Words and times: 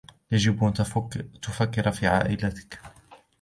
يجِب 0.31 0.63
أن 0.63 0.73
تفكر 1.41 1.91
في 1.91 2.07
عائلتكَ. 2.07 2.79